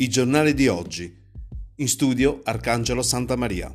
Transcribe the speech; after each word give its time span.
I 0.00 0.08
giornali 0.08 0.54
di 0.54 0.68
oggi. 0.68 1.12
In 1.78 1.88
studio 1.88 2.40
Arcangelo 2.44 3.02
Santa 3.02 3.34
Maria. 3.34 3.68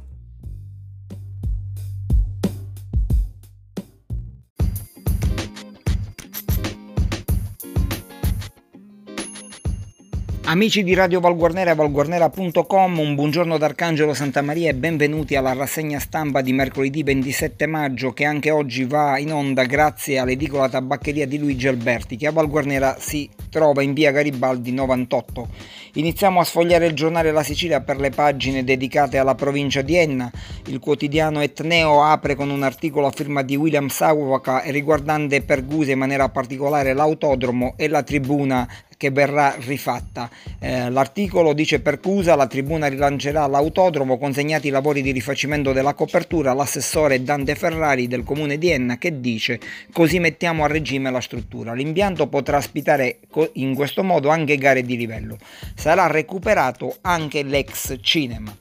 Amici 10.45 10.83
di 10.83 10.93
Radio 10.93 11.19
Valguarnera 11.19 11.71
e 11.71 11.75
valguarnera.com, 11.75 12.99
un 12.99 13.15
buongiorno 13.15 13.57
da 13.57 13.65
Arcangelo 13.65 14.13
Santa 14.13 14.41
Maria 14.41 14.69
e 14.69 14.75
benvenuti 14.75 15.35
alla 15.35 15.53
rassegna 15.53 15.99
stampa 15.99 16.41
di 16.41 16.53
mercoledì 16.53 17.01
27 17.01 17.65
maggio 17.65 18.13
che 18.13 18.23
anche 18.23 18.51
oggi 18.51 18.85
va 18.85 19.17
in 19.17 19.33
onda 19.33 19.63
grazie 19.63 20.19
all'edicola 20.19 20.69
tabaccheria 20.69 21.25
di 21.25 21.39
Luigi 21.39 21.67
Alberti 21.67 22.17
che 22.17 22.27
a 22.27 22.31
Valguarnera 22.31 22.97
si 22.99 23.29
trova 23.49 23.81
in 23.81 23.93
via 23.93 24.11
Garibaldi 24.11 24.71
98. 24.71 25.47
Iniziamo 25.95 26.39
a 26.39 26.43
sfogliare 26.43 26.87
il 26.87 26.95
giornale 26.95 27.31
La 27.31 27.43
Sicilia 27.43 27.81
per 27.81 27.99
le 27.99 28.09
pagine 28.09 28.63
dedicate 28.63 29.19
alla 29.19 29.35
provincia 29.35 29.83
di 29.83 29.95
Enna. 29.95 30.31
Il 30.65 30.79
quotidiano 30.79 31.39
Etneo 31.39 32.01
apre 32.01 32.33
con 32.33 32.49
un 32.49 32.63
articolo 32.63 33.05
a 33.05 33.11
firma 33.11 33.43
di 33.43 33.55
William 33.55 33.89
Sauvaca 33.89 34.63
riguardante 34.71 35.43
Pergusa 35.43 35.91
in 35.91 35.99
maniera 35.99 36.29
particolare 36.29 36.93
l'autodromo 36.93 37.75
e 37.77 37.87
la 37.89 38.01
tribuna 38.01 38.67
che 38.97 39.11
verrà 39.11 39.55
rifatta. 39.59 40.29
Eh, 40.59 40.89
l'articolo 40.89 41.53
dice 41.53 41.79
Percusa, 41.79 42.35
la 42.35 42.47
tribuna 42.47 42.87
rilancerà 42.87 43.47
l'autodromo, 43.47 44.17
consegnati 44.17 44.67
i 44.67 44.71
lavori 44.71 45.01
di 45.01 45.11
rifacimento 45.11 45.73
della 45.73 45.93
copertura, 45.93 46.53
l'assessore 46.53 47.23
Dante 47.23 47.55
Ferrari 47.55 48.07
del 48.07 48.23
comune 48.23 48.57
di 48.57 48.69
Enna 48.69 48.97
che 48.97 49.19
dice 49.19 49.59
così 49.91 50.19
mettiamo 50.19 50.63
a 50.63 50.67
regime 50.67 51.11
la 51.11 51.21
struttura. 51.21 51.73
L'impianto 51.73 52.27
potrà 52.27 52.57
ospitare 52.57 53.19
in 53.53 53.75
questo 53.75 54.03
modo 54.03 54.29
anche 54.29 54.57
gare 54.57 54.83
di 54.83 54.97
livello. 54.97 55.37
Sarà 55.75 56.07
recuperato 56.07 56.97
anche 57.01 57.43
l'ex 57.43 57.97
cinema. 58.01 58.55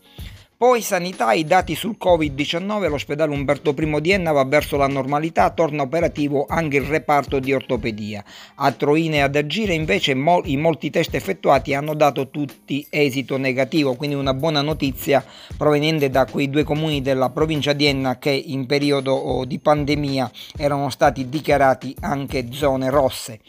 Poi 0.62 0.80
sanità, 0.80 1.32
i 1.32 1.44
dati 1.44 1.74
sul 1.74 1.96
Covid-19, 2.00 2.88
l'ospedale 2.88 3.32
Umberto 3.32 3.74
I 3.76 4.00
di 4.00 4.12
Enna 4.12 4.30
va 4.30 4.44
verso 4.44 4.76
la 4.76 4.86
normalità, 4.86 5.50
torna 5.50 5.82
operativo 5.82 6.46
anche 6.48 6.76
il 6.76 6.84
reparto 6.84 7.40
di 7.40 7.52
ortopedia. 7.52 8.22
A 8.54 8.70
Troine 8.70 9.24
ad 9.24 9.34
Agire 9.34 9.74
invece 9.74 10.14
mol- 10.14 10.46
i 10.46 10.56
molti 10.56 10.88
test 10.90 11.16
effettuati 11.16 11.74
hanno 11.74 11.94
dato 11.94 12.28
tutti 12.28 12.86
esito 12.90 13.38
negativo, 13.38 13.96
quindi 13.96 14.14
una 14.14 14.34
buona 14.34 14.62
notizia 14.62 15.24
proveniente 15.56 16.10
da 16.10 16.26
quei 16.26 16.48
due 16.48 16.62
comuni 16.62 17.02
della 17.02 17.30
provincia 17.30 17.72
di 17.72 17.86
Enna 17.86 18.18
che 18.18 18.30
in 18.30 18.64
periodo 18.66 19.14
oh, 19.14 19.44
di 19.44 19.58
pandemia 19.58 20.30
erano 20.56 20.90
stati 20.90 21.28
dichiarati 21.28 21.92
anche 21.98 22.52
zone 22.52 22.88
rosse. 22.88 23.40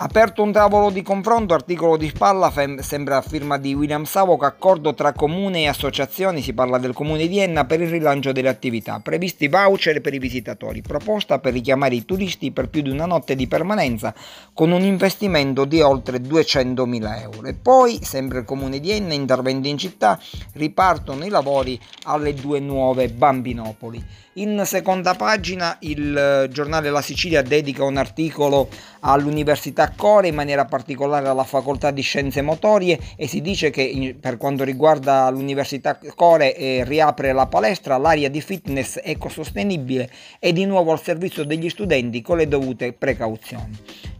Aperto 0.00 0.44
un 0.44 0.52
tavolo 0.52 0.90
di 0.90 1.02
confronto, 1.02 1.54
articolo 1.54 1.96
di 1.96 2.06
spalla, 2.08 2.52
fem- 2.52 2.78
sembra 2.82 3.20
firma 3.20 3.58
di 3.58 3.74
William 3.74 4.04
Savoc, 4.04 4.44
accordo 4.44 4.94
tra 4.94 5.12
comune 5.12 5.62
e 5.62 5.66
associazioni, 5.66 6.40
si 6.40 6.52
parla 6.52 6.78
del 6.78 6.92
comune 6.92 7.26
di 7.26 7.40
Enna 7.40 7.64
per 7.64 7.80
il 7.80 7.90
rilancio 7.90 8.30
delle 8.30 8.48
attività, 8.48 9.00
previsti 9.00 9.48
voucher 9.48 10.00
per 10.00 10.14
i 10.14 10.20
visitatori, 10.20 10.82
proposta 10.82 11.40
per 11.40 11.52
richiamare 11.52 11.96
i 11.96 12.04
turisti 12.04 12.52
per 12.52 12.68
più 12.68 12.82
di 12.82 12.90
una 12.90 13.06
notte 13.06 13.34
di 13.34 13.48
permanenza 13.48 14.14
con 14.52 14.70
un 14.70 14.82
investimento 14.82 15.64
di 15.64 15.80
oltre 15.80 16.18
200.000 16.18 17.20
euro. 17.20 17.48
E 17.48 17.54
poi, 17.54 17.98
sempre 18.00 18.38
il 18.38 18.44
comune 18.44 18.78
di 18.78 18.92
Enna, 18.92 19.14
interventi 19.14 19.68
in 19.68 19.78
città, 19.78 20.16
ripartono 20.52 21.24
i 21.24 21.28
lavori 21.28 21.76
alle 22.04 22.34
due 22.34 22.60
nuove 22.60 23.08
Bambinopoli. 23.08 24.26
In 24.38 24.62
seconda 24.66 25.14
pagina 25.14 25.78
il 25.80 26.16
eh, 26.16 26.48
giornale 26.48 26.90
La 26.90 27.02
Sicilia 27.02 27.42
dedica 27.42 27.82
un 27.82 27.96
articolo 27.96 28.68
all'Università 29.00 29.90
Core, 29.96 30.28
in 30.28 30.36
maniera 30.36 30.64
particolare 30.64 31.26
alla 31.26 31.42
Facoltà 31.42 31.90
di 31.90 32.02
Scienze 32.02 32.40
Motorie 32.40 33.00
e 33.16 33.26
si 33.26 33.40
dice 33.40 33.70
che 33.70 34.16
per 34.20 34.36
quanto 34.36 34.62
riguarda 34.62 35.28
l'Università 35.30 35.98
Core 36.14 36.54
eh, 36.54 36.84
riapre 36.84 37.32
la 37.32 37.46
palestra, 37.46 37.98
l'area 37.98 38.28
di 38.28 38.40
fitness 38.40 39.00
ecosostenibile 39.02 40.08
è 40.38 40.52
di 40.52 40.66
nuovo 40.66 40.92
al 40.92 41.02
servizio 41.02 41.44
degli 41.44 41.68
studenti 41.68 42.22
con 42.22 42.36
le 42.36 42.46
dovute 42.46 42.92
precauzioni 42.92 43.76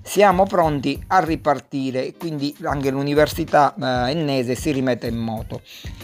siamo 0.09 0.45
pronti 0.45 0.99
a 1.09 1.19
ripartire, 1.19 2.15
quindi 2.19 2.57
anche 2.63 2.91
l'università 2.91 3.75
eh, 3.75 4.13
ennese 4.13 4.55
si 4.55 4.73
rimette 4.73 5.09
in 5.09 5.19
moto. 5.19 5.61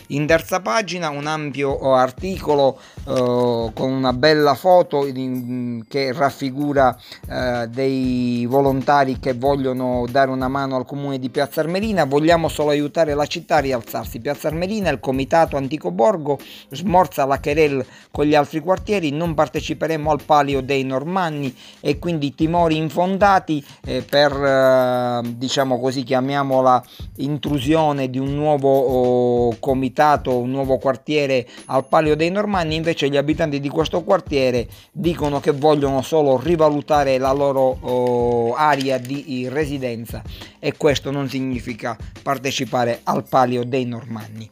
In 0.09 0.27
terza 0.27 0.61
pagina 0.61 1.09
un 1.09 1.27
ampio 1.27 1.81
eh, 1.81 1.99
articolo 1.99 2.79
eh, 3.07 3.71
con 3.73 3.91
una 3.91 4.13
bella 4.13 4.55
foto 4.55 5.07
in, 5.07 5.85
che 5.89 6.13
raffigura 6.13 6.95
eh, 7.27 7.67
dei 7.71 8.45
volontari 8.45 9.19
che 9.19 9.33
vogliono 9.33 10.05
dare 10.11 10.31
una 10.31 10.49
mano 10.49 10.77
al 10.77 10.85
comune 10.85 11.19
di 11.19 11.31
Piazza 11.31 11.63
Armerina, 11.63 12.05
vogliamo 12.05 12.49
solo 12.49 12.69
aiutare 12.71 13.15
la 13.15 13.25
città 13.25 13.57
a 13.57 13.61
rialzarsi. 13.61 14.21
Piazza 14.21 14.49
Armerina, 14.49 14.91
il 14.91 15.01
comitato 15.01 15.57
Antico 15.57 15.91
Borgo, 15.91 16.39
smorza 16.69 17.25
la 17.25 17.41
querel 17.41 17.83
con 18.11 18.27
gli 18.27 18.35
altri 18.35 18.61
quartieri, 18.61 19.13
non 19.13 19.33
parteciperemo 19.33 20.11
al 20.11 20.23
palio 20.27 20.61
dei 20.61 20.85
normanni 20.85 21.57
e 21.81 21.99
quindi 21.99 22.35
timori 22.35 22.77
infondati 22.77 23.65
eh, 23.87 23.93
per 24.03 24.33
eh, 24.33 25.21
diciamo 25.37 25.79
così 25.79 26.03
chiamiamola 26.03 26.83
intrusione 27.17 28.11
di 28.11 28.19
un 28.19 28.35
nuovo 28.35 28.71
oh, 28.71 29.57
comitato, 29.59 30.39
un 30.39 30.51
nuovo 30.51 30.79
quartiere 30.79 31.47
al 31.67 31.87
Palio 31.87 32.17
dei 32.17 32.31
Normanni, 32.31 32.75
invece 32.75 33.09
gli 33.09 33.17
abitanti 33.17 33.61
di 33.61 33.69
questo 33.69 34.03
quartiere 34.03 34.67
dicono 34.93 35.41
che 35.41 35.53
vogliono 35.53 36.03
solo 36.03 36.41
rivalutare 36.41 37.19
la 37.19 37.33
loro 37.33 37.79
oh, 37.81 38.55
area 38.55 38.99
di 38.99 39.49
residenza 39.49 40.23
e 40.59 40.77
questo 40.77 41.11
non 41.11 41.29
significa 41.29 41.97
partecipare 42.23 43.01
al 43.05 43.25
Palio 43.29 43.65
dei 43.65 43.85
Normanni. 43.85 44.49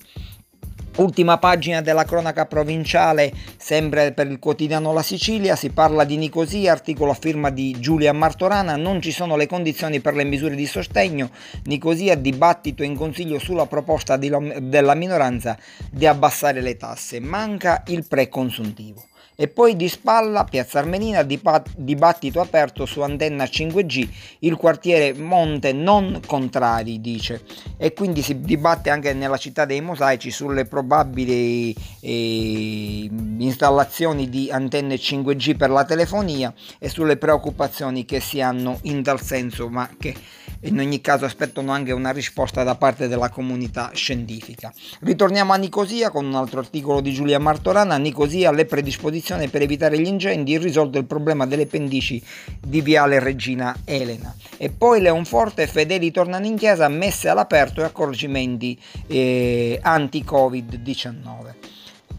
Ultima 0.96 1.38
pagina 1.38 1.80
della 1.80 2.04
cronaca 2.04 2.44
provinciale, 2.44 3.32
sempre 3.56 4.12
per 4.12 4.26
il 4.26 4.38
quotidiano 4.38 4.92
La 4.92 5.02
Sicilia, 5.02 5.56
si 5.56 5.70
parla 5.70 6.04
di 6.04 6.18
Nicosia, 6.18 6.72
articolo 6.72 7.12
a 7.12 7.14
firma 7.14 7.48
di 7.48 7.74
Giulia 7.80 8.12
Martorana, 8.12 8.76
non 8.76 9.00
ci 9.00 9.10
sono 9.10 9.36
le 9.36 9.46
condizioni 9.46 10.00
per 10.00 10.14
le 10.14 10.24
misure 10.24 10.54
di 10.54 10.66
sostegno, 10.66 11.30
Nicosia 11.64 12.14
dibattito 12.14 12.82
in 12.82 12.94
consiglio 12.94 13.38
sulla 13.38 13.66
proposta 13.66 14.18
di, 14.18 14.30
della 14.60 14.94
minoranza 14.94 15.56
di 15.90 16.06
abbassare 16.06 16.60
le 16.60 16.76
tasse, 16.76 17.20
manca 17.20 17.82
il 17.86 18.06
preconsuntivo. 18.06 19.04
E 19.34 19.48
poi 19.48 19.76
di 19.76 19.88
spalla, 19.88 20.44
Piazza 20.44 20.78
Armenina, 20.78 21.22
dibattito 21.22 22.40
aperto 22.40 22.84
su 22.86 23.00
antenna 23.00 23.44
5G, 23.44 24.08
il 24.40 24.56
quartiere 24.56 25.14
Monte 25.14 25.72
non 25.72 26.20
contrari, 26.26 27.00
dice. 27.00 27.42
E 27.76 27.94
quindi 27.94 28.22
si 28.22 28.40
dibatte 28.40 28.90
anche 28.90 29.12
nella 29.14 29.38
città 29.38 29.64
dei 29.64 29.80
mosaici 29.80 30.30
sulle 30.30 30.66
probabili 30.66 31.74
eh, 32.00 33.10
installazioni 33.38 34.28
di 34.28 34.50
antenne 34.50 34.96
5G 34.96 35.56
per 35.56 35.70
la 35.70 35.84
telefonia 35.84 36.52
e 36.78 36.88
sulle 36.88 37.16
preoccupazioni 37.16 38.04
che 38.04 38.20
si 38.20 38.40
hanno 38.40 38.78
in 38.82 39.02
tal 39.02 39.20
senso, 39.20 39.68
ma 39.68 39.88
che 39.98 40.14
in 40.62 40.78
ogni 40.78 41.00
caso 41.00 41.24
aspettano 41.24 41.72
anche 41.72 41.92
una 41.92 42.10
risposta 42.10 42.62
da 42.62 42.74
parte 42.74 43.08
della 43.08 43.28
comunità 43.30 43.90
scientifica. 43.94 44.72
Ritorniamo 45.00 45.52
a 45.52 45.56
Nicosia 45.56 46.10
con 46.10 46.24
un 46.26 46.34
altro 46.34 46.60
articolo 46.60 47.00
di 47.00 47.12
Giulia 47.12 47.38
Martorana. 47.38 47.96
Nicosia 47.96 48.52
le 48.52 48.64
predisposizioni 48.64 49.48
per 49.48 49.62
evitare 49.62 49.98
gli 49.98 50.06
incendi, 50.06 50.58
risolto 50.58 50.98
il 50.98 51.04
problema 51.04 51.46
delle 51.46 51.66
pendici 51.66 52.22
di 52.60 52.80
Viale 52.80 53.18
Regina 53.18 53.76
Elena. 53.84 54.34
E 54.56 54.70
poi 54.70 55.00
Leonforte 55.00 55.62
e 55.62 55.66
Fedeli 55.66 56.10
tornano 56.10 56.46
in 56.46 56.56
chiesa, 56.56 56.88
messe 56.88 57.28
all'aperto 57.28 57.80
e 57.80 57.84
accorgimenti 57.84 58.78
eh, 59.06 59.78
anti-Covid-19. 59.82 61.71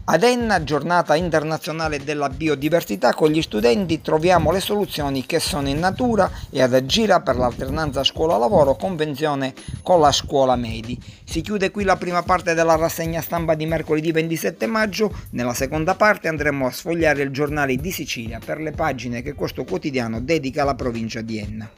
Ad 0.06 0.22
Enna, 0.22 0.62
giornata 0.62 1.14
internazionale 1.14 2.04
della 2.04 2.28
biodiversità, 2.28 3.14
con 3.14 3.30
gli 3.30 3.40
studenti 3.40 4.02
troviamo 4.02 4.52
le 4.52 4.60
soluzioni 4.60 5.24
che 5.24 5.40
sono 5.40 5.66
in 5.66 5.78
natura 5.78 6.30
e 6.50 6.60
ad 6.60 6.74
Agira 6.74 7.22
per 7.22 7.36
l'alternanza 7.36 8.04
scuola-lavoro, 8.04 8.76
convenzione 8.76 9.54
con 9.82 10.00
la 10.00 10.12
scuola 10.12 10.56
medi. 10.56 11.00
Si 11.24 11.40
chiude 11.40 11.70
qui 11.70 11.84
la 11.84 11.96
prima 11.96 12.22
parte 12.22 12.52
della 12.52 12.76
rassegna 12.76 13.22
stampa 13.22 13.54
di 13.54 13.64
mercoledì 13.64 14.12
27 14.12 14.66
maggio, 14.66 15.10
nella 15.30 15.54
seconda 15.54 15.94
parte 15.94 16.28
andremo 16.28 16.66
a 16.66 16.70
sfogliare 16.70 17.22
il 17.22 17.30
giornale 17.30 17.74
di 17.76 17.90
Sicilia 17.90 18.38
per 18.44 18.60
le 18.60 18.72
pagine 18.72 19.22
che 19.22 19.32
questo 19.32 19.64
quotidiano 19.64 20.20
dedica 20.20 20.60
alla 20.60 20.74
provincia 20.74 21.22
di 21.22 21.38
Enna. 21.38 21.70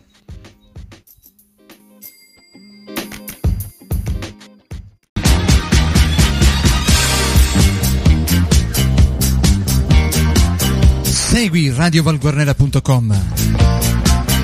Segui 11.46 11.70
radiovalguarnera.com 11.70 13.16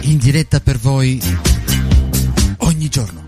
in 0.02 0.18
diretta 0.18 0.60
per 0.60 0.78
voi 0.78 1.20
ogni 2.58 2.88
giorno. 2.88 3.21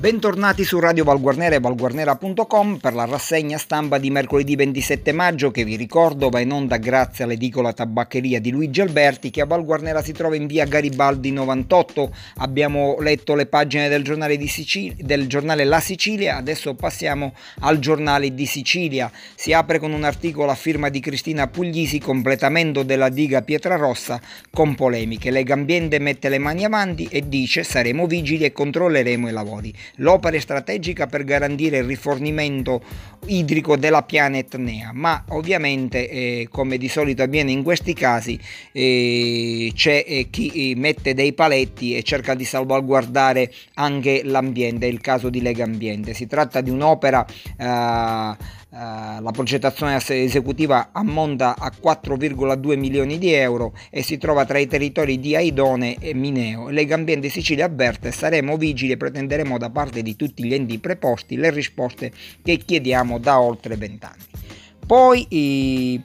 Bentornati 0.00 0.64
su 0.64 0.80
Radio 0.80 1.04
Valguarnera 1.04 1.56
e 1.56 1.60
valguarnera.com 1.60 2.78
per 2.78 2.94
la 2.94 3.04
rassegna 3.04 3.58
stampa 3.58 3.98
di 3.98 4.08
mercoledì 4.08 4.56
27 4.56 5.12
maggio 5.12 5.50
che 5.50 5.62
vi 5.62 5.76
ricordo 5.76 6.30
va 6.30 6.40
in 6.40 6.52
onda 6.52 6.78
grazie 6.78 7.24
all'edicola 7.24 7.74
tabaccheria 7.74 8.40
di 8.40 8.50
Luigi 8.50 8.80
Alberti 8.80 9.28
che 9.28 9.42
a 9.42 9.44
Valguarnera 9.44 10.02
si 10.02 10.12
trova 10.12 10.36
in 10.36 10.46
via 10.46 10.64
Garibaldi 10.64 11.32
98. 11.32 12.14
Abbiamo 12.36 12.96
letto 13.00 13.34
le 13.34 13.44
pagine 13.44 13.90
del 13.90 14.02
giornale, 14.02 14.40
Sicilia, 14.46 14.94
del 14.96 15.26
giornale 15.26 15.64
La 15.64 15.80
Sicilia, 15.80 16.36
adesso 16.36 16.72
passiamo 16.72 17.34
al 17.58 17.78
giornale 17.78 18.32
di 18.32 18.46
Sicilia. 18.46 19.12
Si 19.34 19.52
apre 19.52 19.78
con 19.78 19.92
un 19.92 20.04
articolo 20.04 20.50
a 20.50 20.54
firma 20.54 20.88
di 20.88 21.00
Cristina 21.00 21.46
Puglisi, 21.46 21.98
completamento 21.98 22.84
della 22.84 23.10
diga 23.10 23.42
Pietrarossa 23.42 24.18
con 24.50 24.74
polemiche. 24.74 25.30
Legambiente 25.30 25.98
mette 25.98 26.30
le 26.30 26.38
mani 26.38 26.64
avanti 26.64 27.06
e 27.10 27.28
dice 27.28 27.64
saremo 27.64 28.06
vigili 28.06 28.44
e 28.44 28.52
controlleremo 28.52 29.28
i 29.28 29.32
lavori. 29.32 29.74
L'opera 29.96 30.36
è 30.36 30.40
strategica 30.40 31.06
per 31.06 31.24
garantire 31.24 31.78
il 31.78 31.84
rifornimento 31.84 32.82
idrico 33.26 33.76
della 33.76 34.02
Pianet 34.02 34.56
Nea, 34.56 34.90
ma 34.92 35.24
ovviamente 35.28 36.08
eh, 36.08 36.48
come 36.50 36.78
di 36.78 36.88
solito 36.88 37.22
avviene 37.22 37.50
in 37.50 37.62
questi 37.62 37.92
casi 37.94 38.38
eh, 38.72 39.70
c'è 39.74 40.04
eh, 40.06 40.28
chi 40.30 40.70
eh, 40.70 40.76
mette 40.76 41.14
dei 41.14 41.32
paletti 41.32 41.96
e 41.96 42.02
cerca 42.02 42.34
di 42.34 42.44
salvaguardare 42.44 43.52
anche 43.74 44.22
l'ambiente, 44.24 44.86
è 44.86 44.90
il 44.90 45.00
caso 45.00 45.28
di 45.28 45.40
Lega 45.42 45.64
Ambiente. 45.64 46.14
Si 46.14 46.26
tratta 46.26 46.60
di 46.60 46.70
un'opera 46.70 47.24
eh, 47.58 48.58
la 48.72 49.30
progettazione 49.32 49.96
esecutiva 49.96 50.90
ammonta 50.92 51.56
a 51.58 51.72
4,2 51.72 52.78
milioni 52.78 53.18
di 53.18 53.32
euro 53.32 53.74
e 53.90 54.02
si 54.02 54.16
trova 54.16 54.44
tra 54.44 54.58
i 54.58 54.68
territori 54.68 55.18
di 55.18 55.34
Aidone 55.34 55.96
e 55.98 56.14
Mineo. 56.14 56.68
Lega 56.68 56.94
Ambiente 56.94 57.28
Sicilia 57.28 57.64
avverte 57.64 58.12
saremo 58.12 58.56
vigili 58.56 58.92
e 58.92 58.96
pretenderemo 58.96 59.58
da 59.58 59.70
parte 59.70 60.02
di 60.02 60.14
tutti 60.14 60.44
gli 60.44 60.54
enti 60.54 60.78
preposti 60.78 61.36
le 61.36 61.50
risposte 61.50 62.12
che 62.42 62.58
chiediamo 62.58 63.18
da 63.18 63.40
oltre 63.40 63.76
vent'anni. 63.76 64.24
Poi 64.86 65.26
i 65.30 66.00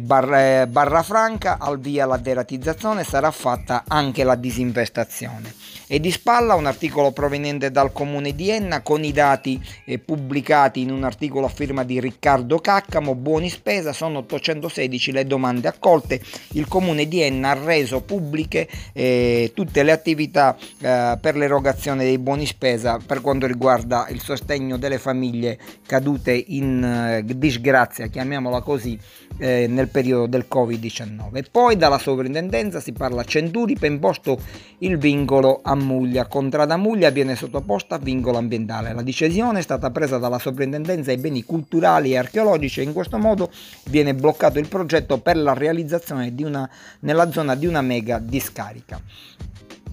Barra, 0.00 0.66
barra 0.66 1.04
Franca 1.04 1.58
al 1.60 1.78
via 1.78 2.06
la 2.06 2.16
deratizzazione 2.16 3.04
sarà 3.04 3.30
fatta 3.30 3.84
anche 3.86 4.24
la 4.24 4.34
disinvestazione. 4.34 5.54
E 5.86 6.00
di 6.00 6.10
spalla 6.10 6.54
un 6.54 6.66
articolo 6.66 7.12
proveniente 7.12 7.70
dal 7.70 7.92
comune 7.92 8.34
di 8.34 8.50
Enna 8.50 8.80
con 8.80 9.04
i 9.04 9.12
dati 9.12 9.62
eh, 9.84 10.00
pubblicati 10.00 10.80
in 10.80 10.90
un 10.90 11.04
articolo 11.04 11.46
a 11.46 11.48
firma 11.48 11.84
di 11.84 12.00
Riccardo 12.00 12.58
Caccamo, 12.58 13.14
buoni 13.14 13.48
spesa, 13.48 13.92
sono 13.92 14.18
816 14.18 15.12
le 15.12 15.24
domande 15.24 15.68
accolte, 15.68 16.20
il 16.54 16.66
comune 16.66 17.06
di 17.06 17.22
Enna 17.22 17.50
ha 17.50 17.64
reso 17.64 18.00
pubbliche 18.00 18.66
eh, 18.92 19.52
tutte 19.54 19.84
le 19.84 19.92
attività 19.92 20.56
eh, 20.80 21.16
per 21.20 21.36
l'erogazione 21.36 22.02
dei 22.02 22.18
buoni 22.18 22.46
spesa 22.46 22.98
per 23.06 23.20
quanto 23.20 23.46
riguarda 23.46 24.08
il 24.08 24.20
sostegno 24.20 24.78
delle 24.78 24.98
famiglie 24.98 25.56
cadute 25.86 26.32
in 26.32 26.82
eh, 26.82 27.22
disgrazia, 27.24 28.08
chiamiamola 28.08 28.60
così, 28.62 28.98
eh, 29.38 29.68
nel 29.76 29.88
periodo 29.88 30.26
del 30.26 30.46
Covid-19. 30.50 31.44
Poi 31.50 31.76
dalla 31.76 31.98
sovrintendenza 31.98 32.80
si 32.80 32.92
parla 32.92 33.20
a 33.20 33.24
Centuri 33.24 33.76
per 33.76 33.90
imposto 33.90 34.40
il 34.78 34.96
vincolo 34.96 35.60
a 35.62 35.74
Muglia. 35.74 36.26
Contrada 36.26 36.78
Muglia 36.78 37.10
viene 37.10 37.36
sottoposta 37.36 37.96
a 37.96 37.98
vincolo 37.98 38.38
ambientale. 38.38 38.94
La 38.94 39.02
decisione 39.02 39.58
è 39.58 39.62
stata 39.62 39.90
presa 39.90 40.16
dalla 40.16 40.38
sovrintendenza 40.38 41.10
ai 41.10 41.18
beni 41.18 41.44
culturali 41.44 42.12
e 42.12 42.16
archeologici 42.16 42.80
e 42.80 42.84
in 42.84 42.94
questo 42.94 43.18
modo 43.18 43.50
viene 43.90 44.14
bloccato 44.14 44.58
il 44.58 44.66
progetto 44.66 45.18
per 45.18 45.36
la 45.36 45.52
realizzazione 45.52 46.34
di 46.34 46.42
una, 46.42 46.68
nella 47.00 47.30
zona 47.30 47.54
di 47.54 47.66
una 47.66 47.82
mega 47.82 48.18
discarica. 48.18 48.98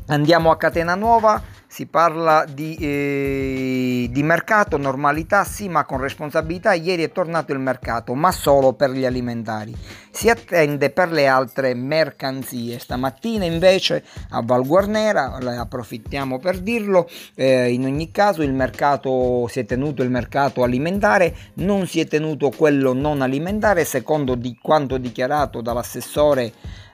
Andiamo 0.07 0.49
a 0.49 0.57
Catena 0.57 0.95
Nuova, 0.95 1.41
si 1.73 1.87
parla 1.87 2.45
di, 2.47 2.75
eh, 2.79 4.07
di, 4.11 4.21
mercato, 4.21 4.77
normalità 4.77 5.43
sì, 5.43 5.67
ma 5.69 5.85
con 5.85 5.99
responsabilità. 5.99 6.73
Ieri 6.73 7.01
è 7.01 7.11
tornato 7.11 7.51
il 7.51 7.57
mercato, 7.57 8.13
ma 8.13 8.31
solo 8.31 8.73
per 8.73 8.91
gli 8.91 9.03
alimentari. 9.05 9.75
Si 10.11 10.29
attende 10.29 10.91
per 10.91 11.11
le 11.11 11.25
altre 11.25 11.73
mercanzie. 11.73 12.77
Stamattina 12.77 13.45
invece 13.45 14.03
a 14.29 14.43
Val 14.43 14.67
Guarnera, 14.67 15.33
approfittiamo 15.33 16.37
per 16.37 16.59
dirlo, 16.59 17.09
eh, 17.33 17.71
in 17.71 17.85
ogni 17.85 18.11
caso 18.11 18.43
il 18.43 18.53
mercato 18.53 19.47
si 19.47 19.59
è 19.59 19.65
tenuto 19.65 20.03
il 20.03 20.11
mercato 20.11 20.61
alimentare, 20.61 21.35
non 21.55 21.87
si 21.87 21.99
è 21.99 22.05
tenuto 22.05 22.51
quello 22.51 22.93
non 22.93 23.23
alimentare, 23.23 23.83
secondo 23.83 24.35
di 24.35 24.55
quanto 24.61 24.97
dichiarato 24.97 25.61
dall'assessore 25.61 26.53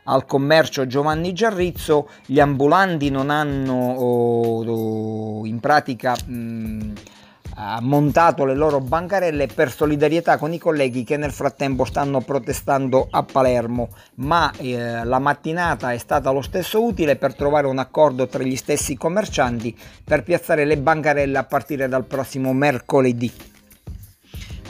al 0.09 0.25
commercio 0.25 0.87
Giovanni 0.87 1.33
Giarrizzo, 1.33 2.09
gli 2.25 2.39
ambulanti 2.39 3.09
non 3.09 3.29
hanno 3.29 3.93
oh, 3.93 4.65
oh, 4.65 5.45
in 5.45 5.59
pratica 5.59 6.15
mh, 6.25 6.93
montato 7.81 8.45
le 8.45 8.55
loro 8.55 8.79
bancarelle 8.79 9.47
per 9.47 9.71
solidarietà 9.71 10.37
con 10.37 10.51
i 10.53 10.57
colleghi 10.57 11.03
che 11.03 11.17
nel 11.17 11.31
frattempo 11.31 11.85
stanno 11.85 12.21
protestando 12.21 13.07
a 13.11 13.23
Palermo, 13.23 13.89
ma 14.15 14.51
eh, 14.57 15.03
la 15.03 15.19
mattinata 15.19 15.91
è 15.91 15.97
stata 15.97 16.31
lo 16.31 16.41
stesso 16.41 16.83
utile 16.83 17.15
per 17.15 17.35
trovare 17.35 17.67
un 17.67 17.77
accordo 17.77 18.27
tra 18.27 18.43
gli 18.43 18.55
stessi 18.55 18.95
commercianti 18.95 19.77
per 20.03 20.23
piazzare 20.23 20.65
le 20.65 20.77
bancarelle 20.77 21.37
a 21.37 21.43
partire 21.43 21.87
dal 21.87 22.05
prossimo 22.05 22.51
mercoledì. 22.53 23.48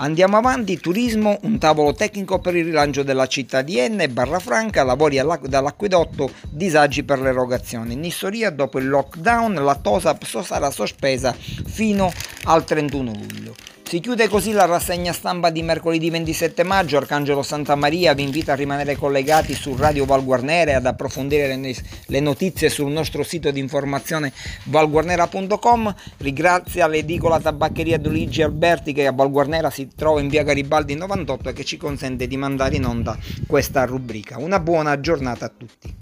Andiamo 0.01 0.37
avanti, 0.37 0.79
turismo, 0.79 1.39
un 1.41 1.57
tavolo 1.57 1.91
tecnico 1.91 2.39
per 2.39 2.55
il 2.55 2.63
rilancio 2.63 3.03
della 3.03 3.27
città 3.27 3.61
di 3.61 3.77
Enne, 3.79 4.07
Barra 4.07 4.39
Franca, 4.39 4.83
lavori 4.83 5.19
dall'acquedotto, 5.41 6.31
disagi 6.49 7.03
per 7.03 7.19
l'erogazione. 7.19 7.91
In 7.91 7.99
Nissoria, 7.99 8.49
dopo 8.49 8.79
il 8.79 8.87
lockdown, 8.87 9.55
la 9.55 9.75
TOSAP 9.75 10.23
sarà 10.41 10.71
sospesa 10.71 11.33
fino 11.33 12.09
al 12.43 12.63
31 12.63 13.11
luglio. 13.11 13.53
Si 13.89 14.01
chiude 14.01 14.27
così 14.27 14.51
la 14.51 14.65
rassegna 14.65 15.11
stampa 15.11 15.49
di 15.49 15.63
mercoledì 15.63 16.11
27 16.11 16.61
maggio. 16.61 16.97
Arcangelo 16.97 17.41
Santa 17.41 17.73
Maria 17.73 18.13
vi 18.13 18.21
invita 18.21 18.53
a 18.53 18.55
rimanere 18.55 18.95
collegati 18.95 19.55
su 19.55 19.75
Radio 19.75 20.05
Valguarnera 20.05 20.69
e 20.69 20.73
ad 20.75 20.85
approfondire 20.85 21.59
le 22.05 22.19
notizie 22.19 22.69
sul 22.69 22.91
nostro 22.91 23.23
sito 23.23 23.49
di 23.49 23.59
informazione 23.59 24.31
valguarnera.com. 24.65 25.95
Ringrazia 26.17 26.85
l'edicola 26.87 27.39
tabaccheria 27.39 27.97
di 27.97 28.09
Luigi 28.09 28.43
Alberti 28.43 28.93
che 28.93 29.07
a 29.07 29.11
Valguarnera 29.11 29.71
si 29.71 29.87
trova 29.95 30.19
in 30.19 30.27
via 30.27 30.43
Garibaldi 30.43 30.93
98 30.93 31.49
e 31.49 31.53
che 31.53 31.63
ci 31.65 31.77
consente 31.77 32.27
di 32.27 32.37
mandare 32.37 32.75
in 32.75 32.85
onda 32.85 33.17
questa 33.47 33.85
rubrica. 33.85 34.37
Una 34.37 34.59
buona 34.59 34.99
giornata 34.99 35.45
a 35.45 35.51
tutti. 35.57 35.95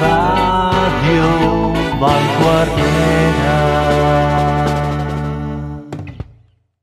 Radio 0.00 1.59
vanguardiera. 2.00 4.29